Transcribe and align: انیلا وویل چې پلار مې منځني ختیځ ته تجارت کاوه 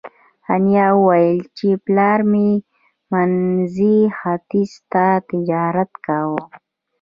انیلا 0.53 0.87
وویل 0.97 1.39
چې 1.57 1.67
پلار 1.85 2.19
مې 2.31 2.49
منځني 3.11 3.99
ختیځ 4.17 4.71
ته 4.91 5.05
تجارت 5.29 5.91
کاوه 6.05 6.43